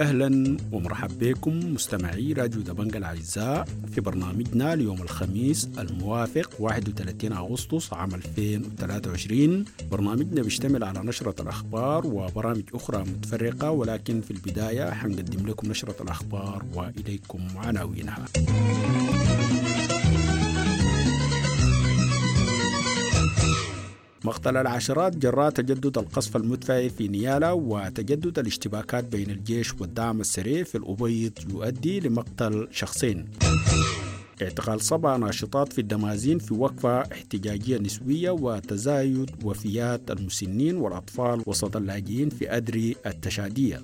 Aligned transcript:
أهلا 0.00 0.56
ومرحبا 0.72 1.14
بكم 1.20 1.74
مستمعي 1.74 2.32
راديو 2.32 2.60
دبنجا 2.62 2.98
الأعزاء 2.98 3.68
في 3.94 4.00
برنامجنا 4.00 4.74
اليوم 4.74 5.02
الخميس 5.02 5.68
الموافق 5.78 6.50
31 6.58 7.32
أغسطس 7.32 7.92
عام 7.92 8.14
2023 8.14 9.64
برنامجنا 9.90 10.42
بيشتمل 10.42 10.84
على 10.84 11.00
نشرة 11.00 11.42
الأخبار 11.42 12.06
وبرامج 12.06 12.62
أخرى 12.74 12.98
متفرقة 12.98 13.70
ولكن 13.70 14.20
في 14.20 14.30
البداية 14.30 14.90
حنقدم 14.90 15.46
لكم 15.46 15.68
نشرة 15.70 16.02
الأخبار 16.02 16.64
وإليكم 16.74 17.40
عناوينها. 17.56 18.24
مقتل 24.30 24.56
العشرات 24.56 25.16
جراء 25.16 25.50
تجدد 25.50 25.98
القصف 25.98 26.36
المدفعي 26.36 26.90
في 26.90 27.08
نيالا 27.08 27.52
وتجدد 27.52 28.38
الاشتباكات 28.38 29.04
بين 29.04 29.30
الجيش 29.30 29.74
والدعم 29.80 30.20
السريع 30.20 30.62
في 30.62 30.78
الأبيض 30.78 31.32
يؤدي 31.50 32.00
لمقتل 32.00 32.68
شخصين. 32.70 33.28
اعتقال 34.42 34.80
سبع 34.80 35.16
ناشطات 35.16 35.72
في 35.72 35.80
الدمازين 35.80 36.38
في 36.38 36.54
وقفة 36.54 37.00
احتجاجية 37.00 37.78
نسبية 37.78 38.30
وتزايد 38.30 39.30
وفيات 39.44 40.10
المسنين 40.10 40.76
والأطفال 40.76 41.42
وسط 41.46 41.76
اللاجئين 41.76 42.28
في 42.28 42.56
أدري 42.56 42.96
التشادية. 43.06 43.82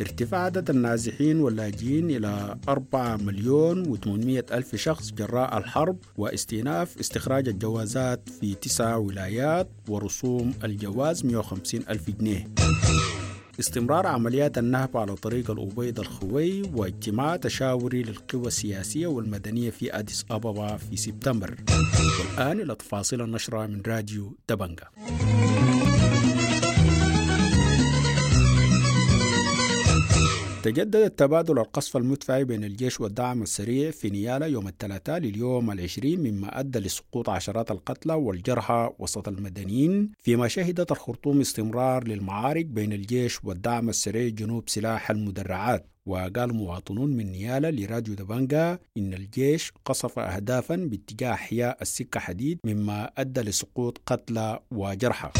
ارتفاع 0.00 0.40
عدد 0.40 0.70
النازحين 0.70 1.40
واللاجئين 1.40 2.10
إلى 2.10 2.58
4 2.68 3.16
مليون 3.16 3.96
و800 3.96 4.52
ألف 4.52 4.76
شخص 4.76 5.12
جراء 5.12 5.58
الحرب 5.58 5.98
واستئناف 6.16 6.98
استخراج 6.98 7.48
الجوازات 7.48 8.28
في 8.40 8.54
تسع 8.54 8.96
ولايات 8.96 9.68
ورسوم 9.88 10.54
الجواز 10.64 11.24
150 11.24 11.80
ألف 11.90 12.10
جنيه. 12.10 12.48
استمرار 13.60 14.06
عمليات 14.06 14.58
النهب 14.58 14.96
على 14.96 15.14
طريق 15.14 15.50
الأبيض 15.50 16.00
الخوي 16.00 16.62
واجتماع 16.62 17.36
تشاوري 17.36 18.02
للقوى 18.02 18.46
السياسية 18.46 19.06
والمدنية 19.06 19.70
في 19.70 19.98
أديس 19.98 20.26
أبابا 20.30 20.76
في 20.76 20.96
سبتمبر. 20.96 21.56
والآن 22.20 22.60
إلى 22.60 22.74
تفاصيل 22.74 23.22
النشرة 23.22 23.66
من 23.66 23.82
راديو 23.86 24.36
دبنجا. 24.48 24.84
تجدد 30.66 30.96
التبادل 30.96 31.58
القصف 31.58 31.96
المدفعي 31.96 32.44
بين 32.44 32.64
الجيش 32.64 33.00
والدعم 33.00 33.42
السريع 33.42 33.90
في 33.90 34.10
نيالا 34.10 34.46
يوم 34.46 34.68
الثلاثاء 34.68 35.18
لليوم 35.18 35.70
العشرين 35.70 36.20
مما 36.20 36.60
أدى 36.60 36.78
لسقوط 36.78 37.30
عشرات 37.30 37.70
القتلى 37.70 38.14
والجرحى 38.14 38.90
وسط 38.98 39.28
المدنيين 39.28 40.10
فيما 40.18 40.48
شهدت 40.48 40.92
الخرطوم 40.92 41.40
استمرار 41.40 42.08
للمعارك 42.08 42.64
بين 42.66 42.92
الجيش 42.92 43.44
والدعم 43.44 43.88
السريع 43.88 44.28
جنوب 44.28 44.68
سلاح 44.68 45.10
المدرعات. 45.10 45.86
وقال 46.06 46.54
مواطنون 46.54 47.16
من 47.16 47.32
نيالا 47.32 47.70
لراديو 47.70 48.14
دبانجا 48.14 48.78
إن 48.96 49.14
الجيش 49.14 49.72
قصف 49.84 50.18
أهدافا 50.18 50.76
باتجاه 50.76 51.32
أحياء 51.32 51.78
السكة 51.82 52.20
حديد 52.20 52.58
مما 52.64 53.10
أدى 53.18 53.40
لسقوط 53.40 54.00
قتلى 54.06 54.60
وجرحى. 54.70 55.30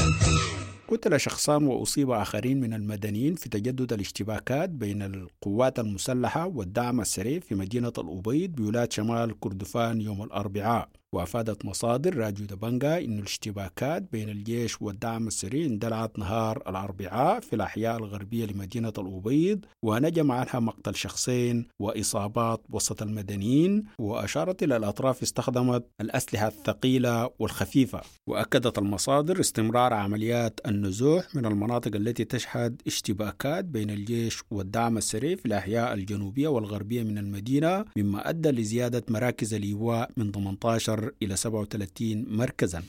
قتل 0.89 1.21
شخصان 1.21 1.67
وأصيب 1.67 2.11
آخرين 2.11 2.61
من 2.61 2.75
المدنيين 2.75 3.35
في 3.35 3.49
تجدد 3.49 3.93
الاشتباكات 3.93 4.71
بين 4.71 5.03
القوات 5.03 5.79
المسلحة 5.79 6.47
والدعم 6.47 7.01
السريع 7.01 7.41
في 7.41 7.55
مدينة 7.55 7.93
الأبيض 7.99 8.51
بولاية 8.51 8.89
شمال 8.93 9.41
كردفان 9.41 10.01
يوم 10.01 10.23
الأربعاء. 10.23 10.89
وأفادت 11.17 11.65
مصادر 11.65 12.17
راديو 12.17 12.47
دبنجا 12.47 12.99
أن 13.05 13.19
الاشتباكات 13.19 14.03
بين 14.13 14.29
الجيش 14.29 14.83
والدعم 14.83 15.27
السريع 15.27 15.67
اندلعت 15.67 16.19
نهار 16.19 16.57
الأربعاء 16.69 17.41
في 17.41 17.53
الأحياء 17.57 17.97
الغربية 17.97 18.47
لمدينة 18.47 18.93
الأبيض 18.99 19.65
ونجم 19.83 20.33
عنها 20.33 20.61
مقتل 20.61 20.95
شخصين 20.95 21.67
وإصابات 21.81 22.63
وسط 22.71 23.03
المدنيين 23.03 23.85
وأشارت 23.99 24.63
إلى 24.63 24.77
الأطراف 24.77 25.23
استخدمت 25.23 25.87
الأسلحة 26.01 26.49
الثقيلة 26.49 27.31
والخفيفة. 27.39 28.01
وأكدت 28.29 28.79
المصادر 28.79 29.41
استمرار 29.41 29.93
عمليات 29.93 30.61
النزوح 30.67 31.35
من 31.35 31.47
المناطق 31.47 31.97
التي 31.97 32.25
تشهد 32.25 32.83
اشتباكات 32.87 33.65
بين 33.65 33.91
الجيش 33.91 34.43
والدعم 34.51 34.97
السريع 34.99 35.37
في 35.37 35.47
الأحياء 35.47 35.95
الجنوبية 35.95 36.49
والغربية 36.49 37.03
من 37.03 37.19
المدينة 37.19 37.85
مما 37.97 38.29
أدى 38.29 38.51
لزيادة 38.51 39.05
مراكز 39.09 39.55
الإيواء 39.55 40.11
من 40.17 40.33
18 40.33 41.06
إلى 41.23 41.37
37 41.37 42.25
مركزا. 42.29 42.83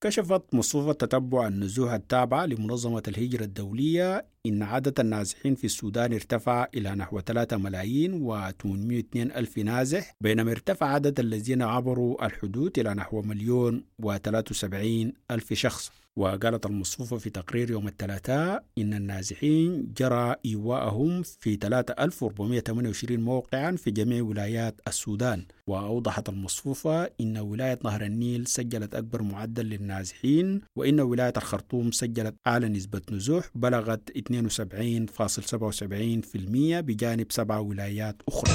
كشفت 0.00 0.42
مصفوفة 0.52 0.92
تتبع 0.92 1.46
النزوح 1.46 1.92
التابعة 1.92 2.46
لمنظمة 2.46 3.02
الهجرة 3.08 3.44
الدولية 3.44 4.26
إن 4.46 4.62
عدد 4.62 5.00
النازحين 5.00 5.54
في 5.54 5.64
السودان 5.64 6.12
ارتفع 6.12 6.66
إلى 6.74 6.94
نحو 6.94 7.20
3 7.20 7.56
ملايين 7.56 8.28
و802 8.28 9.16
ألف 9.16 9.58
نازح 9.58 10.14
بينما 10.20 10.50
ارتفع 10.50 10.86
عدد 10.86 11.20
الذين 11.20 11.62
عبروا 11.62 12.26
الحدود 12.26 12.78
إلى 12.78 12.94
نحو 12.94 13.22
مليون 13.22 13.84
و73 14.02 14.74
ألف 15.30 15.52
شخص. 15.52 16.01
وقالت 16.16 16.66
المصفوفة 16.66 17.18
في 17.18 17.30
تقرير 17.30 17.70
يوم 17.70 17.88
الثلاثاء 17.88 18.64
إن 18.78 18.94
النازحين 18.94 19.92
جرى 19.96 20.34
إيواءهم 20.46 21.22
في 21.22 21.56
3428 21.56 23.20
موقعا 23.20 23.72
في 23.72 23.90
جميع 23.90 24.22
ولايات 24.22 24.80
السودان. 24.88 25.46
وأوضحت 25.66 26.28
المصفوفة 26.28 27.10
إن 27.20 27.38
ولاية 27.38 27.78
نهر 27.84 28.02
النيل 28.04 28.46
سجلت 28.46 28.94
أكبر 28.94 29.22
معدل 29.22 29.66
للنازحين 29.66 30.60
وإن 30.76 31.00
ولاية 31.00 31.32
الخرطوم 31.36 31.90
سجلت 31.90 32.34
أعلى 32.46 32.68
نسبة 32.68 33.00
نزوح 33.12 33.44
بلغت 33.54 34.10
72.77% 34.10 34.14
بجانب 36.80 37.26
سبع 37.32 37.58
ولايات 37.58 38.22
أخرى. 38.28 38.52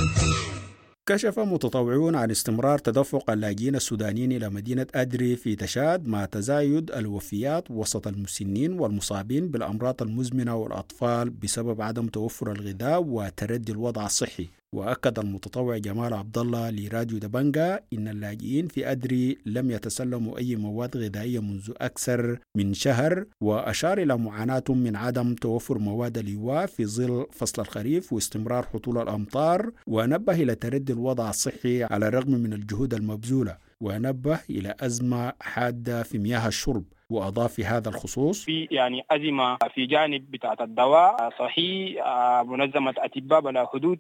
كشف 1.08 1.40
متطوعون 1.40 2.16
عن 2.16 2.32
استمرار 2.32 2.80
تدفق 2.80 3.30
اللاجئين 3.32 3.76
السودانيين 3.76 4.32
إلى 4.32 4.50
مدينة 4.50 4.88
أدري 4.96 5.36
في 5.36 5.56
تشاد 5.56 6.08
مع 6.08 6.26
تزايد 6.26 6.92
الوفيات 6.92 7.72
وسط 7.72 8.08
المسنين 8.08 8.80
والمصابين 8.80 9.48
بالأمراض 9.48 10.02
المزمنة 10.02 10.56
والأطفال 10.56 11.30
بسبب 11.30 11.82
عدم 11.82 12.08
توفر 12.08 12.52
الغذاء 12.52 13.04
وتردي 13.04 13.72
الوضع 13.72 14.06
الصحي. 14.06 14.50
وأكد 14.76 15.20
المتطوع 15.20 15.78
جمال 15.78 16.14
عبد 16.14 16.38
الله 16.38 16.70
لراديو 16.70 17.18
دبنجا 17.18 17.80
إن 17.94 18.08
اللاجئين 18.08 18.68
في 18.68 18.92
أدري 18.92 19.38
لم 19.46 19.72
يتسلموا 19.72 20.38
أي 20.38 20.56
مواد 20.56 20.98
غذائية 20.98 21.40
منذ 21.40 21.72
أكثر 21.82 22.40
من 22.56 22.74
شهر 22.74 23.26
وأشار 23.42 23.98
إلى 23.98 24.18
معاناتهم 24.18 24.78
من 24.78 24.96
عدم 24.96 25.36
توفر 25.36 25.78
مواد 25.78 26.18
الإيواء 26.18 26.66
في 26.66 26.86
ظل 26.86 27.26
فصل 27.32 27.62
الخريف 27.62 28.14
واستمرار 28.14 28.68
هطول 28.74 28.98
الأمطار 28.98 29.72
ونبه 29.88 30.34
إلى 30.34 30.56
تردي 30.56 30.94
الوضع 30.94 31.30
الصحي 31.30 31.84
على 31.84 32.08
الرغم 32.08 32.32
من 32.32 32.54
الجهود 32.54 32.94
المبذولة 32.94 33.58
ونبه 33.82 34.40
إلى 34.50 34.76
أزمة 34.80 35.34
حادة 35.42 36.04
في 36.04 36.18
مياه 36.20 36.48
الشرب. 36.48 36.84
وأضاف 37.10 37.54
في 37.54 37.66
هذا 37.66 37.90
الخصوص 37.90 38.46
في 38.46 38.68
يعني 38.72 39.06
أزمة 39.12 39.58
في 39.74 39.86
جانب 39.86 40.32
بتاعة 40.32 40.58
الدواء. 40.62 41.30
صحيح 41.40 42.06
منظمة 42.46 42.94
أطباء 42.98 43.40
بلا 43.40 43.68
حدود 43.74 44.00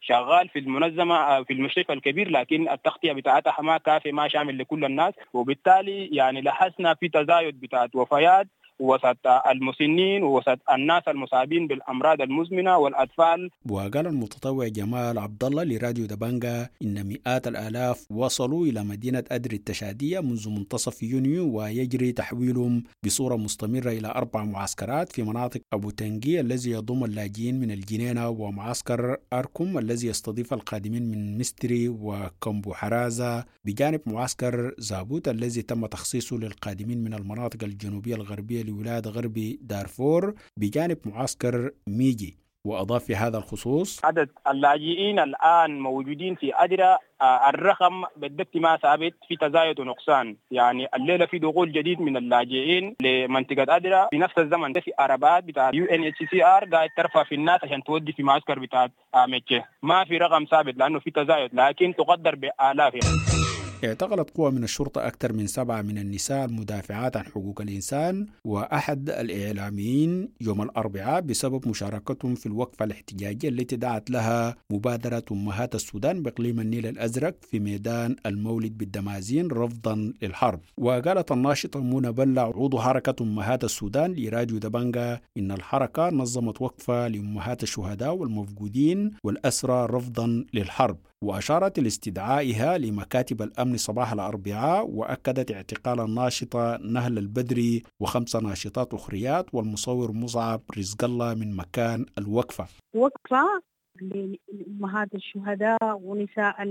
شغال 0.00 0.48
في 0.48 0.58
المنظمة 0.58 1.42
في 1.42 1.52
المشرف 1.52 1.90
الكبير 1.90 2.30
لكن 2.30 2.68
التغطية 2.68 3.12
بتاعتها 3.12 3.62
ما 3.62 3.78
كافية 3.78 4.12
ما 4.12 4.28
شامل 4.28 4.58
لكل 4.58 4.84
الناس. 4.84 5.14
وبالتالي 5.32 6.06
يعني 6.06 6.40
لاحظنا 6.40 6.94
في 6.94 7.08
تزايد 7.08 7.60
بتاعت 7.60 7.94
وفيات 7.94 8.46
وسط 8.80 9.26
المسنين 9.50 10.22
ووسط 10.22 10.58
الناس 10.72 11.02
المصابين 11.08 11.66
بالأمراض 11.66 12.20
المزمنة 12.22 12.78
والأطفال. 12.78 13.50
وقال 13.70 14.06
المتطوع 14.06 14.68
جمال 14.68 15.18
عبد 15.18 15.44
الله 15.44 15.64
لراديو 15.64 16.06
دبانجا 16.06 16.68
إن 16.82 17.06
مئات 17.06 17.46
الآلاف 17.48 18.06
وصلوا 18.10 18.66
إلى 18.66 18.84
مدينة 18.84 19.24
ادري 19.30 19.56
التشادية 19.56 20.20
منذ 20.20 20.48
منتصف 20.50 21.02
يونيو 21.02 21.56
ويجري 21.58 22.12
تحويلهم 22.12 22.82
بصورة 23.06 23.36
مستمرة 23.36 23.90
إلى 23.90 24.08
أربع 24.08 24.44
معسكرات 24.44 25.12
في 25.12 25.22
مناطق 25.22 25.60
أبو 25.72 25.90
تنجي 25.90 26.40
الذي 26.40 26.70
يضم 26.70 27.04
اللاجئين 27.04 27.60
من 27.60 27.70
الجنينة 27.70 28.28
ومعسكر 28.28 29.16
اركم 29.32 29.78
الذي 29.78 30.06
يستضيف 30.08 30.52
القادمين 30.52 31.10
من 31.10 31.38
مستري 31.38 31.88
وكمبو 31.88 32.72
حرازة. 32.72 33.44
بجانب 33.64 34.00
معسكر 34.06 34.74
زابوت 34.78 35.28
الذي 35.28 35.62
تم 35.62 35.86
تخصيصه 35.86 36.36
للقادمين 36.36 37.04
من 37.04 37.14
المناطق 37.14 37.64
الجنوبية 37.64 38.14
الغربية 38.14 38.62
لولاية 38.68 39.02
غرب 39.06 39.56
دارفور 39.60 40.34
بجانب 40.56 40.98
معسكر 41.04 41.70
ميجي. 41.88 42.48
وأضاف 42.64 43.04
في 43.04 43.16
هذا 43.16 43.38
الخصوص 43.38 44.04
عدد 44.04 44.28
اللاجئين 44.50 45.18
الآن 45.18 45.80
موجودين 45.80 46.34
في 46.34 46.52
أدرة 46.54 46.98
آه، 47.20 47.48
الرقم 47.48 48.04
بالضبط 48.16 48.56
ما 48.56 48.76
ثابت 48.76 49.14
في 49.28 49.36
تزايد 49.36 49.80
ونقصان. 49.80 50.36
يعني 50.50 50.86
الليلة 50.94 51.26
في 51.26 51.38
دخول 51.38 51.72
جديد 51.72 52.00
من 52.00 52.16
اللاجئين 52.16 52.96
لمنطقة 53.02 53.76
ادرا 53.76 54.08
في 54.10 54.18
نفس 54.18 54.38
الزمن 54.38 54.72
في 54.72 54.92
عربات 54.98 55.44
بتاع 55.44 55.70
يو 55.74 55.84
ان 55.84 56.04
اتش 56.04 56.30
سي 56.30 56.44
ار 56.44 56.64
قاعد 56.64 56.88
ترفع 56.96 57.24
في 57.24 57.34
الناس 57.34 57.60
عشان 57.64 57.82
تودي 57.84 58.12
في 58.12 58.22
معسكر 58.22 58.58
بتاع 58.58 58.88
مكه 59.16 59.64
ما 59.82 60.04
في 60.04 60.16
رقم 60.18 60.44
ثابت 60.50 60.76
لأنه 60.76 60.98
في 60.98 61.10
تزايد 61.10 61.50
لكن 61.54 61.94
تقدر 61.98 62.34
بآلاف 62.34 62.94
يعني. 62.94 63.47
اعتقلت 63.84 64.30
قوى 64.30 64.50
من 64.50 64.64
الشرطة 64.64 65.06
أكثر 65.06 65.32
من 65.32 65.46
سبعة 65.46 65.82
من 65.82 65.98
النساء 65.98 66.44
المدافعات 66.44 67.16
عن 67.16 67.24
حقوق 67.24 67.60
الإنسان 67.60 68.26
وأحد 68.44 69.10
الإعلاميين 69.10 70.28
يوم 70.40 70.62
الأربعاء 70.62 71.20
بسبب 71.20 71.68
مشاركتهم 71.68 72.34
في 72.34 72.46
الوقفة 72.46 72.84
الاحتجاجية 72.84 73.48
التي 73.48 73.76
دعت 73.76 74.10
لها 74.10 74.56
مبادرة 74.72 75.24
أمهات 75.32 75.74
السودان 75.74 76.22
بإقليم 76.22 76.60
النيل 76.60 76.86
الأزرق 76.86 77.34
في 77.50 77.60
ميدان 77.60 78.16
المولد 78.26 78.78
بالدمازين 78.78 79.48
رفضا 79.50 80.12
للحرب. 80.22 80.60
وقالت 80.78 81.32
الناشطة 81.32 81.80
منى 81.80 82.12
بلع 82.12 82.42
عضو 82.56 82.78
حركة 82.78 83.22
أمهات 83.22 83.64
السودان 83.64 84.12
لراجو 84.12 84.58
دبنجا 84.58 85.20
إن 85.36 85.52
الحركة 85.52 86.08
نظمت 86.10 86.62
وقفة 86.62 87.08
لأمهات 87.08 87.62
الشهداء 87.62 88.14
والمفقودين 88.14 89.10
والأسرى 89.24 89.86
رفضا 89.90 90.44
للحرب. 90.54 90.96
وأشارت 91.28 91.78
لاستدعائها 91.78 92.78
لمكاتب 92.78 93.42
الأمن 93.42 93.76
صباح 93.76 94.12
الأربعاء 94.12 94.86
وأكدت 94.90 95.52
اعتقال 95.52 96.00
الناشطة 96.00 96.76
نهل 96.76 97.18
البدري 97.18 97.82
وخمس 98.00 98.36
ناشطات 98.36 98.94
أخريات 98.94 99.54
والمصور 99.54 100.12
مصعب 100.12 100.60
رزق 100.78 101.04
الله 101.04 101.34
من 101.34 101.56
مكان 101.56 102.06
الوقفة. 102.18 102.66
وقفة 102.94 103.62
لأمهات 104.00 105.14
الشهداء 105.14 106.00
ونساء 106.02 106.62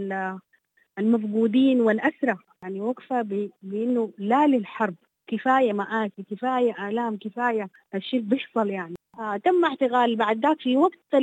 المفقودين 1.00 1.82
والأسرى 1.82 2.36
يعني 2.62 2.82
وقفة 2.82 3.22
بأنه 3.62 4.12
لا 4.18 4.48
للحرب. 4.48 4.96
كفاية 5.28 5.74
مآسي 5.74 6.24
كفاية 6.32 6.90
آلام 6.90 7.18
كفاية 7.18 7.70
الشيء 7.96 8.20
بيحصل 8.20 8.70
يعني. 8.70 8.96
آه 9.20 9.38
تم 9.38 9.66
اعتقال 9.66 10.16
بعد 10.16 10.46
ذاك 10.46 10.62
في 10.62 10.78
وقت 10.78 11.14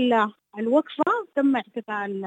الوقفة 0.59 1.05
تم 1.37 1.57
اعتقال 1.57 2.25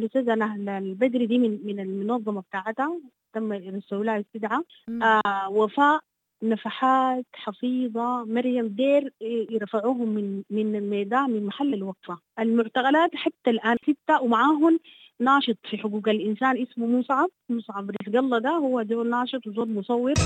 الأستاذة 0.00 0.34
نهل 0.34 0.68
البدري 0.68 1.26
دي 1.26 1.38
من 1.38 1.60
من 1.66 1.80
المنظمة 1.80 2.40
بتاعتها 2.40 3.00
تم 3.34 3.52
يرسلوا 3.52 4.04
لها 4.04 4.20
استدعاء. 4.20 4.62
آه 5.02 5.50
وفاء 5.50 6.00
نفحات 6.42 7.24
حفيظة 7.34 8.24
مريم 8.24 8.66
دير 8.68 9.12
يرفعوهم 9.50 10.08
من 10.08 10.42
من 10.50 10.76
الميدان 10.76 11.30
من 11.30 11.46
محل 11.46 11.74
الوقفة. 11.74 12.18
المعتقلات 12.38 13.10
حتى 13.16 13.50
الآن 13.50 13.76
ستة 13.84 14.22
ومعاهم 14.22 14.80
ناشط 15.20 15.56
في 15.70 15.78
حقوق 15.78 16.08
الإنسان 16.08 16.62
اسمه 16.62 16.86
مصعب. 16.86 17.28
مصعب 17.50 17.90
رزق 17.90 18.18
الله 18.18 18.38
ده 18.38 18.50
هو 18.50 18.82
زول 18.84 19.10
ناشط 19.10 19.46
وزول 19.46 19.70
مصور. 19.74 20.16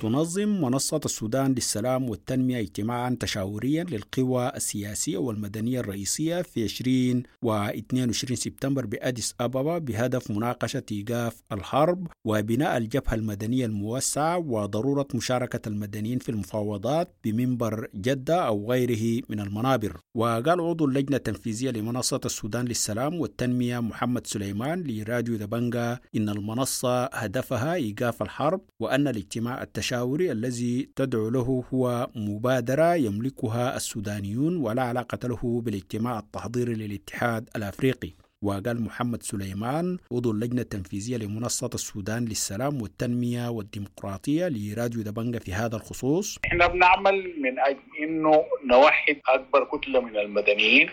تنظم 0.00 0.48
منصة 0.60 1.00
السودان 1.04 1.52
للسلام 1.52 2.10
والتنمية 2.10 2.60
اجتماعا 2.60 3.16
تشاوريا 3.20 3.84
للقوى 3.84 4.52
السياسية 4.56 5.18
والمدنية 5.18 5.80
الرئيسية 5.80 6.42
في 6.42 6.64
20 6.64 7.22
و 7.42 7.52
22 7.54 8.36
سبتمبر 8.36 8.86
بأديس 8.86 9.34
أبابا 9.40 9.78
بهدف 9.78 10.30
مناقشة 10.30 10.82
إيقاف 10.92 11.42
الحرب 11.52 12.06
وبناء 12.26 12.76
الجبهة 12.76 13.14
المدنية 13.14 13.66
الموسعة 13.66 14.38
وضرورة 14.38 15.08
مشاركة 15.14 15.68
المدنيين 15.68 16.18
في 16.18 16.28
المفاوضات 16.28 17.14
بمنبر 17.24 17.88
جدة 17.94 18.46
أو 18.46 18.70
غيره 18.72 19.22
من 19.28 19.40
المنابر. 19.40 19.96
وقال 20.16 20.60
عضو 20.60 20.84
اللجنة 20.84 21.16
التنفيذية 21.16 21.70
لمنصة 21.70 22.20
السودان 22.24 22.64
للسلام 22.64 23.20
والتنمية 23.20 23.78
محمد 23.80 24.26
سليمان 24.26 24.82
لراديو 24.82 25.36
دبنجا 25.36 25.98
إن 26.16 26.28
المنصة 26.28 27.04
هدفها 27.04 27.74
إيقاف 27.74 28.22
الحرب 28.22 28.60
وأن 28.80 29.08
الاجتماع 29.08 29.62
التشاوري 29.62 29.85
التشاوري 29.86 30.32
الذي 30.32 30.88
تدعو 30.96 31.28
له 31.28 31.64
هو 31.74 32.10
مبادرة 32.14 32.94
يملكها 32.94 33.76
السودانيون 33.76 34.56
ولا 34.56 34.82
علاقة 34.82 35.28
له 35.28 35.60
بالاجتماع 35.60 36.18
التحضيري 36.18 36.74
للاتحاد 36.74 37.48
الأفريقي. 37.56 38.25
وقال 38.42 38.82
محمد 38.82 39.22
سليمان 39.22 39.98
عضو 40.12 40.30
اللجنة 40.30 40.60
التنفيذية 40.62 41.16
لمنصة 41.16 41.70
السودان 41.74 42.24
للسلام 42.24 42.82
والتنمية 42.82 43.48
والديمقراطية 43.50 44.48
لراديو 44.48 45.02
دبنجة 45.02 45.38
في 45.38 45.52
هذا 45.52 45.76
الخصوص. 45.76 46.38
إحنا 46.44 46.66
بنعمل 46.66 47.34
من 47.40 47.58
أجل 47.58 47.78
إنه 48.02 48.44
نوحد 48.64 49.20
أكبر 49.28 49.64
كتلة 49.64 50.00
من 50.00 50.16
المدنيين 50.16 50.90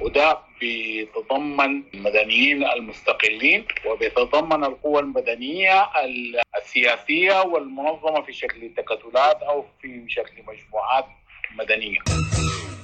وده 0.00 0.38
بيتضمن 0.60 1.82
المدنيين 1.94 2.64
المستقلين 2.64 3.64
وبيتضمن 3.86 4.64
القوى 4.64 5.00
المدنية 5.00 5.86
السياسية 6.62 7.42
والمنظمة 7.42 8.22
في 8.22 8.32
شكل 8.32 8.70
تكتلات 8.76 9.42
أو 9.42 9.64
في 9.82 10.04
شكل 10.08 10.32
مجموعات 10.48 11.04
مدنية. 11.58 11.98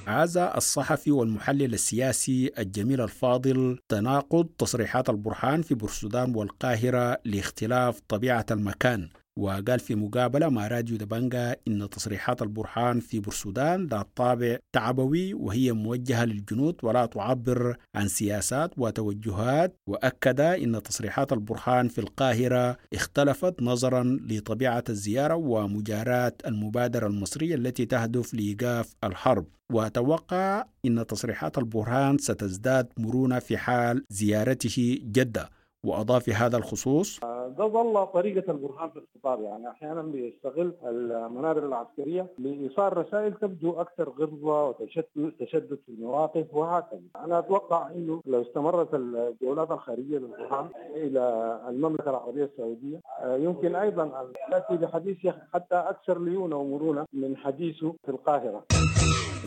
عاز 0.07 0.37
الصحفي 0.37 1.11
والمحلل 1.11 1.73
السياسي 1.73 2.51
الجميل 2.59 3.01
الفاضل 3.01 3.79
تناقض 3.89 4.45
تصريحات 4.57 5.09
البرهان 5.09 5.61
في 5.61 5.75
بورسودان 5.75 6.35
والقاهرة 6.35 7.17
لاختلاف 7.25 7.99
طبيعة 8.07 8.45
المكان. 8.51 9.09
وقال 9.39 9.79
في 9.79 9.95
مقابلة 9.95 10.49
مع 10.49 10.67
راديو 10.67 10.97
دبنجا 10.97 11.55
إن 11.67 11.89
تصريحات 11.89 12.41
البرهان 12.41 12.99
في 12.99 13.19
بورسودان 13.19 13.87
ذات 13.87 14.07
طابع 14.15 14.57
تعبوي 14.73 15.33
وهي 15.33 15.71
موجهة 15.71 16.25
للجنود 16.25 16.75
ولا 16.83 17.05
تعبر 17.05 17.77
عن 17.95 18.07
سياسات 18.07 18.71
وتوجهات. 18.77 19.75
وأكد 19.87 20.39
إن 20.39 20.83
تصريحات 20.83 21.33
البرهان 21.33 21.87
في 21.87 21.99
القاهرة 22.01 22.77
اختلفت 22.93 23.61
نظرا 23.61 24.19
لطبيعة 24.29 24.83
الزيارة 24.89 25.35
ومجاراة 25.35 26.33
المبادرة 26.47 27.07
المصرية 27.07 27.55
التي 27.55 27.85
تهدف 27.85 28.33
لإيقاف 28.33 28.95
الحرب. 29.03 29.45
وأتوقع 29.71 30.65
إن 30.85 31.07
تصريحات 31.07 31.57
البرهان 31.57 32.17
ستزداد 32.17 32.87
مرونة 32.97 33.39
في 33.39 33.57
حال 33.57 34.03
زيارته 34.09 34.99
جدة. 35.03 35.49
وأضاف 35.87 36.23
في 36.23 36.33
هذا 36.33 36.57
الخصوص. 36.57 37.19
ده 37.57 37.67
ظل 37.67 38.07
طريقة 38.07 38.51
البرهان 38.51 38.89
في 38.89 38.99
الخطاب. 38.99 39.41
يعني 39.41 39.69
أحيانا 39.69 40.01
بيستغل 40.01 40.73
المنابر 40.83 41.65
العسكرية 41.65 42.27
لإيصال 42.39 42.97
رسائل 42.97 43.33
تبدو 43.33 43.71
أكثر 43.71 44.09
غلظة 44.09 44.69
وتشدد 44.69 45.31
تشدد 45.39 45.79
في 45.85 45.89
المواقف 45.91 46.45
وهكذا. 46.53 47.01
أنا 47.15 47.39
أتوقع 47.39 47.91
أنه 47.91 48.21
لو 48.25 48.41
استمرت 48.41 48.93
الجولات 48.93 49.71
الخارجية 49.71 50.17
للبرهان 50.17 50.67
إلى 50.95 51.59
المملكة 51.69 52.09
العربية 52.09 52.43
السعودية 52.45 52.99
يمكن 53.25 53.75
أيضا 53.75 54.03
أن 54.03 54.27
يأتي 54.51 54.77
بحديث 54.77 55.17
حتى 55.53 55.75
أكثر 55.75 56.19
ليونة 56.19 56.55
ومرونة 56.55 57.05
من 57.13 57.37
حديثه 57.37 57.93
في 58.05 58.09
القاهرة. 58.11 58.63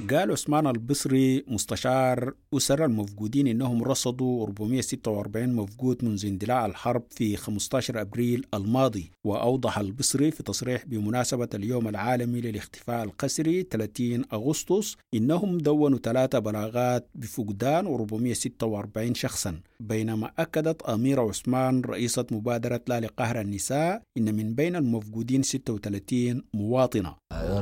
قال 0.06 0.31
عثمان 0.31 0.67
البصري 0.67 1.45
مستشار 1.49 2.35
أسر 2.55 2.85
المفقودين 2.85 3.47
إنهم 3.47 3.83
رصدوا 3.85 4.47
446 4.47 5.49
مفقود 5.55 6.05
منذ 6.05 6.26
اندلاع 6.26 6.67
الحرب 6.67 7.02
في 7.11 7.37
15 7.37 8.00
أبريل 8.00 8.47
الماضي 8.55 9.11
وأوضح 9.25 9.78
البصري 9.78 10.31
في 10.31 10.43
تصريح 10.43 10.85
بمناسبة 10.87 11.49
اليوم 11.55 11.88
العالمي 11.88 12.40
للاختفاء 12.40 13.05
القسري 13.05 13.62
30 13.71 14.25
أغسطس 14.33 14.97
إنهم 15.14 15.59
دونوا 15.59 15.99
ثلاثة 15.99 16.38
بلاغات 16.38 17.09
بفقدان 17.14 17.87
446 17.87 19.14
شخصا 19.14 19.61
بينما 19.81 20.31
أكدت 20.38 20.83
أميرة 20.83 21.23
عثمان 21.28 21.81
رئيسة 21.81 22.26
مبادرة 22.31 22.81
لا 22.88 23.00
لقهر 23.00 23.40
النساء 23.40 24.02
إن 24.19 24.35
من 24.35 24.55
بين 24.55 24.76
المفقودين 24.76 25.43
36 25.43 26.43
مواطنة. 26.55 27.14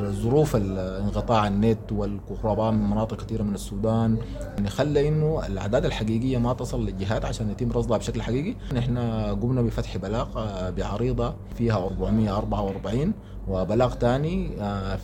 ظروف 0.07 0.57
انقطاع 0.57 1.47
النت 1.49 1.93
والكهرباء 2.31 2.73
من 2.73 2.91
مناطق 2.91 3.17
كثيرة 3.25 3.43
من 3.43 3.55
السودان. 3.55 4.19
يعني 4.41 4.69
خلى 4.71 5.09
إنه 5.09 5.47
الأعداد 5.47 5.85
الحقيقية 5.85 6.39
ما 6.39 6.53
تصل 6.53 6.87
للجهات 6.87 7.25
عشان 7.25 7.51
يتم 7.51 7.73
رصدها 7.73 7.99
بشكل 7.99 8.23
حقيقي. 8.23 8.57
نحن 8.75 8.99
قمنا 9.43 9.63
بفتح 9.63 9.97
بلاغ 9.97 10.27
بعريضة 10.71 11.35
فيها 11.55 11.77
444 11.77 13.13
وبلاغ 13.49 13.95
ثاني 13.95 14.49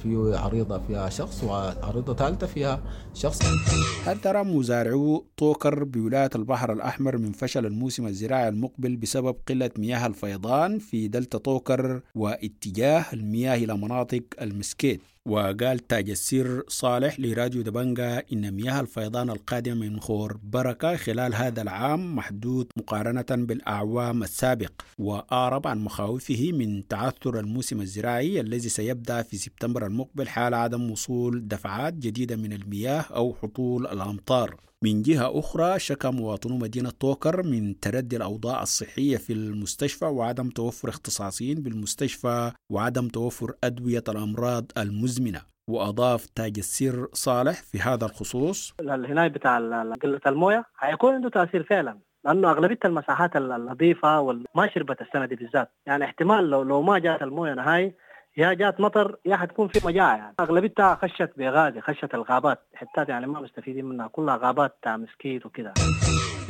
في 0.03 0.37
عريضة 0.37 0.79
فيها 0.79 1.09
شخص 1.09 1.45
وعريضة 1.45 2.15
ثالثة 2.15 2.47
فيها 2.47 2.81
شخص. 3.15 3.41
هل 4.07 4.21
ترى 4.21 4.45
مزارعو 4.45 5.27
طوكر 5.37 5.85
بولاية 5.85 6.31
البحر 6.35 6.73
الأحمر 6.73 7.19
من 7.19 7.33
فشل 7.33 7.67
الموسم 7.67 8.07
الزراعي 8.07 8.49
المقبل 8.49 8.97
بسبب 8.97 9.37
قلة 9.49 9.71
مياه 9.79 10.07
الفيضان 10.07 10.79
في 10.79 11.09
دلتا 11.09 11.39
طوكر 11.39 12.01
واتجاه 12.15 13.05
المياه 13.13 13.57
إلى 13.57 13.77
مناطق 13.77 14.23
المسكيت؟ 14.41 15.01
وقال 15.27 15.79
تاج 15.79 16.11
السر 16.11 16.63
صالح 16.69 17.21
لراديو 17.21 17.63
دبنجا 17.63 18.23
إن 18.33 18.51
مياه 18.51 18.81
الفيضان 18.81 19.31
القادمة 19.31 19.75
من 19.89 20.01
خور 20.01 20.37
بركة 20.43 20.97
خلال 20.97 21.35
هذا 21.35 21.63
العام 21.63 22.17
محدود 22.17 22.67
مقارنة 22.77 23.25
بالأعوام 23.31 24.23
السابق 24.23 24.73
وأعرب 24.99 25.67
عن 25.67 25.79
مخاوفه 25.79 26.51
من 26.53 26.89
تعثر 26.89 27.39
الموسم 27.41 27.81
الزراعي 27.81 28.32
الذي 28.41 28.69
سيبدأ 28.69 29.23
في 29.23 29.37
سبتمبر 29.37 29.87
المقبل 29.87 30.29
حال 30.29 30.55
عدم 30.55 30.91
وصول 30.91 31.49
دفعات 31.49 31.95
جديدة 31.95 32.37
من 32.37 32.53
المياه 32.53 33.05
أو 33.15 33.35
حصول 33.35 33.87
الأمطار. 33.87 34.57
من 34.85 35.03
جهة 35.03 35.39
أخرى 35.39 35.79
شكى 35.79 36.11
مواطنو 36.11 36.57
مدينة 36.57 36.91
توكر 36.91 37.43
من 37.43 37.81
تردي 37.81 38.17
الأوضاع 38.17 38.63
الصحية 38.63 39.17
في 39.17 39.33
المستشفى 39.33 40.05
وعدم 40.05 40.49
توفر 40.49 40.89
اختصاصيين 40.89 41.63
بالمستشفى 41.63 42.53
وعدم 42.71 43.09
توفر 43.09 43.53
أدوية 43.65 44.05
الأمراض 44.09 44.65
المزمنة. 44.79 45.41
وأضاف 45.71 46.27
تاج 46.27 46.53
السر 46.59 47.09
صالح 47.13 47.63
في 47.63 47.79
هذا 47.79 48.07
الخصوص 48.07 48.75
الهناي 48.81 49.29
بتاع 49.29 49.59
قلة 50.03 50.21
الموية 50.27 50.65
هيكون 50.81 51.15
عنده 51.15 51.29
تأثير 51.29 51.63
فعلا 51.63 51.99
لأنه 52.25 52.51
أغلبية 52.51 52.79
المساحات 52.85 53.37
النظيفة 53.37 54.21
وما 54.21 54.69
شربت 54.75 55.01
السنة 55.01 55.27
دي 55.27 55.37
بالذات. 55.37 55.71
يعني 55.87 56.05
احتمال 56.05 56.51
لو 56.51 56.63
لو 56.63 56.83
ما 56.83 56.99
جات 56.99 57.23
الموية 57.23 57.55
نهاي 57.55 57.95
يا 58.37 58.53
جات 58.53 58.81
مطر 58.81 59.17
يا 59.27 59.37
حتكون 59.37 59.69
في 59.69 59.87
مجاعة 59.87 60.17
يعني. 60.17 60.35
أغلبيتها 60.41 60.95
خشت 60.95 61.31
بغازي 61.37 61.81
خشت 61.81 62.15
الغابات. 62.15 62.59
حتات 62.75 63.09
يعني 63.09 63.27
ما 63.27 63.41
مستفيدين 63.41 63.85
منها. 63.85 64.09
كلها 64.09 64.37
غابات 64.37 64.77
بتاع 64.81 64.97
مسكيت 64.97 65.47
وكده 65.47 65.73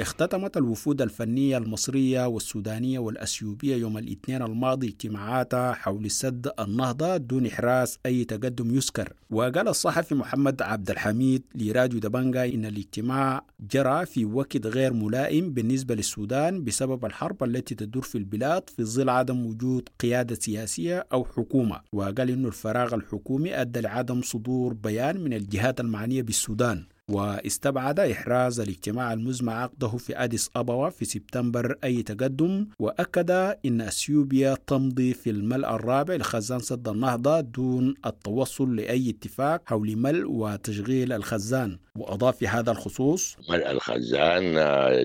اختتمت 0.00 0.56
الوفود 0.56 1.02
الفنية 1.02 1.58
المصرية 1.58 2.26
والسودانية 2.26 2.98
والأثيوبية 2.98 3.76
يوم 3.76 3.98
الاثنين 3.98 4.42
الماضي 4.42 4.88
اجتماعاتها 4.88 5.72
حول 5.72 6.10
سد 6.10 6.50
النهضة 6.60 7.16
دون 7.16 7.46
إحراز 7.46 7.98
أي 8.06 8.24
تقدم 8.24 8.74
يذكر. 8.74 9.12
وقال 9.30 9.68
الصحفي 9.68 10.14
محمد 10.14 10.62
عبد 10.62 10.90
الحميد 10.90 11.42
لراديو 11.54 12.00
دبنجا 12.00 12.44
إن 12.44 12.64
الاجتماع 12.64 13.46
جرى 13.70 14.06
في 14.06 14.24
وقت 14.24 14.66
غير 14.66 14.92
ملائم 14.92 15.50
بالنسبة 15.52 15.94
للسودان 15.94 16.64
بسبب 16.64 17.04
الحرب 17.04 17.44
التي 17.44 17.74
تدور 17.74 18.02
في 18.02 18.18
البلاد 18.18 18.70
في 18.70 18.84
ظل 18.84 19.08
عدم 19.08 19.46
وجود 19.46 19.88
قيادة 20.00 20.34
سياسية 20.34 21.06
أو 21.12 21.24
حكومة. 21.24 21.80
وقال 21.92 22.30
إنه 22.30 22.48
الفراغ 22.48 22.94
الحكومي 22.94 23.60
أدى 23.60 23.80
لعدم 23.80 24.22
صدور 24.22 24.72
بيان 24.72 25.20
من 25.20 25.32
الجهات 25.32 25.80
المعنية 25.80 26.22
بالسودان. 26.22 26.84
واستبعد 27.10 28.00
إحراز 28.00 28.60
الاجتماع 28.60 29.12
المزمع 29.12 29.62
عقده 29.62 29.88
في 29.88 30.24
أديس 30.24 30.50
أبوا 30.56 30.88
في 30.88 31.04
سبتمبر 31.04 31.76
أي 31.84 32.02
تقدم 32.02 32.66
وأكد 32.78 33.30
إن 33.66 33.80
أثيوبيا 33.80 34.56
تمضي 34.66 35.14
في 35.14 35.30
الملء 35.30 35.68
الرابع 35.68 36.14
لخزان 36.14 36.58
سد 36.58 36.88
النهضة 36.88 37.40
دون 37.40 37.94
التوصل 38.06 38.76
لأي 38.76 39.10
اتفاق 39.10 39.62
حول 39.66 39.96
ملء 39.96 40.30
وتشغيل 40.30 41.12
الخزان. 41.12 41.78
وأضاف 41.96 42.36
في 42.36 42.48
هذا 42.48 42.70
الخصوص 42.70 43.36
ملء 43.50 43.70
الخزان 43.70 44.54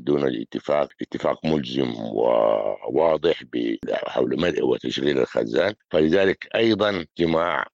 دون 0.03 0.27
الاتفاق 0.27 0.89
اتفاق 1.01 1.45
ملزم 1.45 1.93
وواضح 1.95 3.43
حول 4.07 4.41
ملء 4.41 4.65
وتشغيل 4.65 5.19
الخزان. 5.19 5.73
فلذلك 5.89 6.47
أيضا 6.55 6.89
اجتماع 6.89 7.65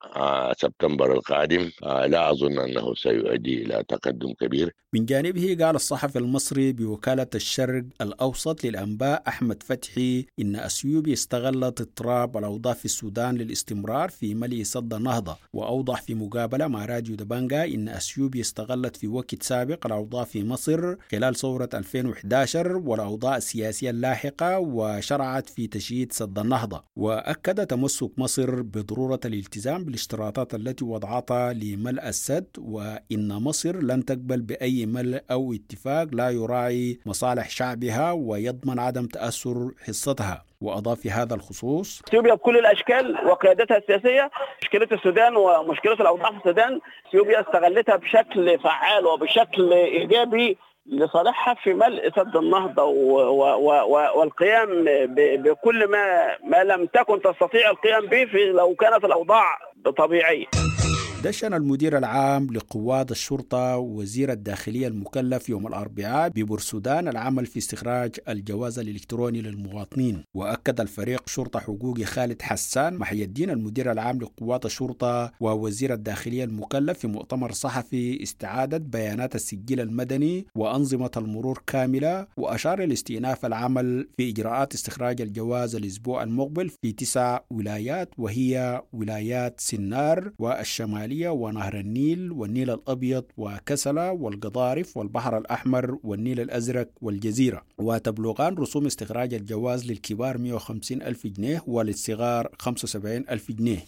سبتمبر 0.57 1.13
القادم 1.13 1.71
لا 1.83 2.31
أظن 2.31 2.59
أنه 2.59 2.93
سيؤدي 2.93 3.63
إلى 3.63 3.83
تقدم 3.87 4.12
كبير. 4.41 4.75
من 4.93 5.05
جانبه 5.05 5.57
قال 5.61 5.75
الصحفي 5.75 6.19
المصري 6.19 6.73
بوكالة 6.73 7.27
الشرق 7.35 7.83
الأوسط 8.01 8.63
للأنباء 8.63 9.23
أحمد 9.27 9.63
فتحي 9.63 10.25
إن 10.39 10.55
أثيوبيا 10.55 11.13
استغلت 11.13 11.81
اضطراب 11.81 12.37
الأوضاع 12.37 12.73
في 12.73 12.85
السودان 12.85 13.35
للاستمرار 13.35 14.09
في 14.09 14.35
ملء 14.35 14.63
سد 14.63 14.93
النهضة 14.93 15.37
وأوضح 15.53 16.01
في 16.01 16.15
مقابلة 16.15 16.67
مع 16.67 16.85
راديو 16.85 17.15
دبانجا 17.15 17.65
إن 17.65 17.89
أثيوبيا 17.89 18.41
استغلت 18.41 18.95
في 18.95 19.07
وقت 19.07 19.43
سابق 19.43 19.85
الأوضاع 19.85 20.23
في 20.23 20.43
مصر 20.43 20.95
خلال 21.11 21.35
ثورة 21.35 21.69
2011 21.73 22.77
والأوضاع 22.77 23.37
السياسية 23.37 23.89
اللاحقة 23.89 24.59
وشرعت 24.59 25.49
في 25.49 25.67
تشييد 25.67 26.11
سد 26.11 26.39
النهضة. 26.39 26.83
وأكد 26.95 27.67
تمسك 27.67 28.11
مصر 28.17 28.61
بضرورة 28.61 29.19
الالتزام 29.25 29.85
بالاشتراطات 29.85 30.55
التي 30.55 30.85
وضعتها 30.85 31.53
لملء 31.53 32.07
السد 32.07 32.47
وإن 32.57 33.27
مصر 33.33 33.81
لن 33.81 34.02
تقبل 34.03 34.41
بأي 34.41 34.85
ملء 34.85 35.21
أو 35.31 35.53
اتفاق 35.53 36.07
لا 36.11 36.29
يراعي 36.29 36.99
مصالح 37.05 37.49
شعبها 37.49 38.11
ويضمن 38.11 38.79
عدم 38.79 39.05
تأثر 39.05 39.71
حصتها 39.87 40.45
وأضاف 40.61 40.99
في 40.99 41.11
هذا 41.11 41.35
الخصوص 41.35 42.01
إثيوبيا 42.07 42.33
بكل 42.33 42.57
الأشكال 42.57 43.27
وقيادتها 43.27 43.77
السياسية 43.77 44.31
مشكلة 44.63 44.87
السودان 44.91 45.35
ومشكلة 45.35 45.93
الأوضاع 45.93 46.31
في 46.31 46.37
السودان 46.37 46.79
إثيوبيا 47.09 47.41
استغلتها 47.41 47.95
بشكل 47.95 48.59
فعال 48.59 49.05
وبشكل 49.05 49.73
إيجابي 49.73 50.57
لصالحها 50.85 51.53
في 51.53 51.73
ملء 51.73 52.09
سد 52.15 52.35
و 52.35 52.41
والقيام 54.17 54.85
بكل 55.43 55.87
ما 55.87 56.37
ما 56.43 56.63
لم 56.63 56.85
تكن 56.85 57.21
تستطيع 57.21 57.69
القيام 57.69 58.05
به 58.05 58.39
لو 58.55 58.75
كانت 58.75 59.05
الأوضاع 59.05 59.45
طبيعيه. 59.97 60.45
دشن 61.23 61.53
المدير 61.53 61.97
العام 61.97 62.47
لقوات 62.53 63.11
الشرطة 63.11 63.77
وزير 63.77 64.31
الداخلية 64.31 64.87
المكلف 64.87 65.49
يوم 65.49 65.67
الأربعاء 65.67 66.29
ببورسودان 66.29 67.07
العمل 67.07 67.45
في 67.45 67.59
استخراج 67.59 68.15
الجواز 68.29 68.79
الإلكتروني 68.79 69.41
للمواطنين. 69.41 70.23
وأكد 70.33 70.81
الفريق 70.81 71.29
شرطة 71.29 71.59
حقوقي 71.59 72.05
خالد 72.05 72.41
حسان 72.41 72.93
محي 72.97 73.23
الدين 73.23 73.49
المدير 73.49 73.91
العام 73.91 74.19
لقوات 74.19 74.65
الشرطة 74.65 75.31
ووزير 75.39 75.93
الداخلية 75.93 76.43
المكلف 76.43 76.99
في 76.99 77.07
مؤتمر 77.07 77.51
صحفي 77.51 78.23
استعادة 78.23 78.77
بيانات 78.77 79.35
السجل 79.35 79.79
المدني 79.79 80.45
وأنظمة 80.55 81.11
المرور 81.17 81.63
كاملة 81.67 82.27
وأشار 82.37 82.85
لاستئناف 82.85 83.45
العمل 83.45 84.07
في 84.17 84.29
إجراءات 84.29 84.73
استخراج 84.73 85.21
الجواز 85.21 85.75
الأسبوع 85.75 86.23
المقبل 86.23 86.69
في 86.69 86.91
تسع 86.91 87.39
ولايات 87.51 88.09
وهي 88.17 88.81
ولايات 88.93 89.59
سنار 89.61 90.31
والشمالية 90.39 91.12
الشمالية 91.13 91.29
ونهر 91.29 91.79
النيل 91.79 92.31
والنيل 92.31 92.69
الأبيض 92.69 93.23
وكسلة 93.37 94.11
والقضارف 94.11 94.97
والبحر 94.97 95.37
الأحمر 95.37 95.97
والنيل 96.03 96.39
الأزرق 96.39 96.89
والجزيرة. 97.01 97.61
وتبلغان 97.77 98.55
رسوم 98.55 98.85
استخراج 98.85 99.33
الجواز 99.33 99.85
للكبار 99.91 100.37
150 100.37 101.01
ألف 101.01 101.27
جنيه 101.27 101.63
وللصغار 101.67 102.49
75 102.59 103.25
ألف 103.29 103.51
جنيه. 103.51 103.85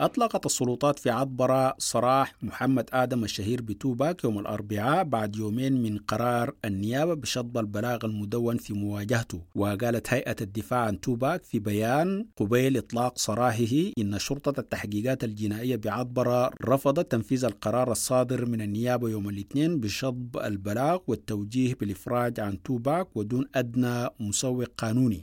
أطلقت 0.00 0.46
السلطات 0.46 0.98
في 0.98 1.10
عطبرة 1.10 1.74
سراح 1.78 2.34
محمد 2.42 2.90
آدم 2.92 3.24
الشهير 3.24 3.62
بتوباك 3.62 4.24
يوم 4.24 4.38
الأربعاء 4.38 5.04
بعد 5.04 5.36
يومين 5.36 5.82
من 5.82 5.98
قرار 5.98 6.54
النيابة 6.64 7.14
بشطب 7.14 7.58
البلاغ 7.58 7.98
المدون 8.04 8.56
في 8.56 8.72
مواجهته 8.72 9.40
وقالت 9.54 10.12
هيئة 10.12 10.36
الدفاع 10.40 10.80
عن 10.80 11.00
توباك 11.00 11.44
في 11.44 11.58
بيان 11.58 12.26
قبيل 12.36 12.76
إطلاق 12.76 13.18
سراحه 13.18 13.92
إن 13.98 14.18
شرطة 14.18 14.60
التحقيقات 14.60 15.24
الجنائية 15.24 15.76
بعطبرة 15.76 16.50
رفضت 16.64 17.12
تنفيذ 17.12 17.44
القرار 17.44 17.92
الصادر 17.92 18.46
من 18.46 18.60
النيابة 18.60 19.08
يوم 19.08 19.28
الاثنين 19.28 19.80
بشطب 19.80 20.36
البلاغ 20.44 20.98
والتوجيه 21.06 21.74
بالإفراج 21.74 22.40
عن 22.40 22.62
توباك 22.62 23.16
ودون 23.16 23.44
أدنى 23.54 24.08
مسوغ 24.20 24.64
قانوني. 24.78 25.22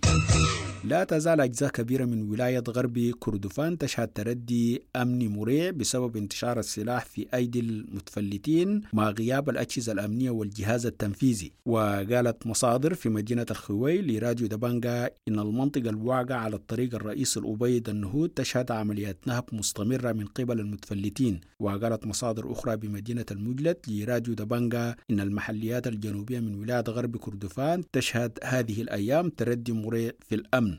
لا 0.83 1.03
تزال 1.03 1.41
أجزاء 1.41 1.69
كبيرة 1.69 2.05
من 2.05 2.29
ولاية 2.29 2.63
غرب 2.69 2.99
كردفان 3.19 3.77
تشهد 3.77 4.07
تردي 4.07 4.83
أمني 4.95 5.27
مريع 5.27 5.71
بسبب 5.71 6.17
انتشار 6.17 6.59
السلاح 6.59 7.05
في 7.05 7.27
أيدي 7.33 7.59
المتفلتين 7.59 8.81
مع 8.93 9.09
غياب 9.09 9.49
الأجهزة 9.49 9.91
الأمنية 9.91 10.29
والجهاز 10.29 10.85
التنفيذي. 10.85 11.51
وقالت 11.65 12.47
مصادر 12.47 12.93
في 12.93 13.09
مدينة 13.09 13.45
الخوي 13.51 14.01
لراديو 14.01 14.47
دبانجا 14.47 15.09
إن 15.27 15.39
المنطقة 15.39 15.89
الواقعة 15.89 16.37
على 16.37 16.55
الطريق 16.55 16.95
الرئيسي 16.95 17.39
الأبيض 17.39 17.89
النهود 17.89 18.29
تشهد 18.29 18.71
عمليات 18.71 19.17
نهب 19.27 19.43
مستمرة 19.53 20.11
من 20.11 20.25
قبل 20.25 20.59
المتفلتين. 20.59 21.39
وقالت 21.59 22.05
مصادر 22.07 22.51
أخرى 22.51 22.77
بمدينة 22.77 23.25
المجلد 23.31 23.77
لراديو 23.87 24.33
دبانجا 24.33 24.95
إن 25.11 25.19
المحليات 25.19 25.87
الجنوبية 25.87 26.39
من 26.39 26.55
ولاية 26.55 26.83
غرب 26.87 27.17
كردفان 27.17 27.83
تشهد 27.91 28.39
هذه 28.43 28.81
الأيام 28.81 29.29
تردي 29.29 29.71
مريع 29.71 30.11
في 30.27 30.35
الأمن. 30.35 30.70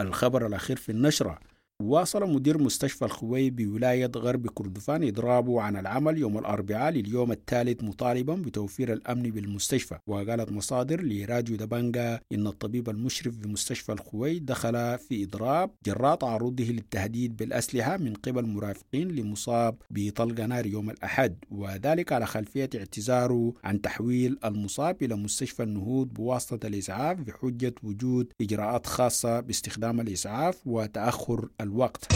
الخبر 0.00 0.46
الأخير 0.46 0.76
في 0.76 0.92
النشرة. 0.92 1.38
واصل 1.82 2.32
مدير 2.34 2.62
مستشفى 2.62 3.04
الخوي 3.04 3.50
بولاية 3.50 4.10
غرب 4.16 4.46
كردفان 4.48 5.08
إضرابه 5.08 5.60
عن 5.60 5.76
العمل 5.76 6.18
يوم 6.18 6.38
الأربعاء 6.38 6.92
لليوم 6.92 7.32
الثالث 7.32 7.84
مطالبا 7.84 8.34
بتوفير 8.34 8.92
الأمن 8.92 9.22
بالمستشفى. 9.22 9.98
وقالت 10.06 10.52
مصادر 10.52 11.02
لراديو 11.02 11.56
دبانجا 11.56 12.20
إن 12.32 12.46
الطبيب 12.46 12.88
المشرف 12.90 13.38
بمستشفى 13.38 13.92
الخوي 13.92 14.38
دخل 14.38 14.98
في 14.98 15.24
إضراب 15.24 15.70
جراء 15.86 16.16
تعرضه 16.16 16.64
للتهديد 16.64 17.36
بالأسلحة 17.36 17.96
من 17.96 18.14
قبل 18.14 18.46
مرافقين 18.46 19.08
لمصاب 19.08 19.76
بطلق 19.90 20.40
نار 20.40 20.66
يوم 20.66 20.90
الأحد. 20.90 21.36
وذلك 21.50 22.12
على 22.12 22.26
خلفية 22.26 22.70
اعتذاره 22.76 23.54
عن 23.64 23.80
تحويل 23.80 24.38
المصاب 24.44 25.02
إلى 25.02 25.16
مستشفى 25.16 25.62
النهوض 25.62 26.08
بواسطة 26.08 26.66
الإسعاف 26.66 27.20
بحجة 27.20 27.74
وجود 27.82 28.32
إجراءات 28.40 28.86
خاصة 28.86 29.40
باستخدام 29.40 30.00
الإسعاف 30.00 30.66
وتأخر 30.66 31.48
الوقت. 31.66 32.12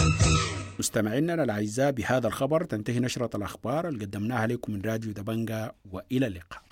مستمعينا 0.79 1.35
الأعزاء 1.35 1.91
بهذا 1.91 2.27
الخبر. 2.27 2.65
تنتهي 2.65 3.01
نشرة 3.01 3.37
الأخبار 3.37 3.89
اللي 3.89 4.05
قدمناها 4.05 4.47
لكم 4.47 4.73
من 4.73 4.81
راديو 4.81 5.13
دبنجا 5.13 5.73
وإلى 5.93 6.27
اللقاء. 6.27 6.63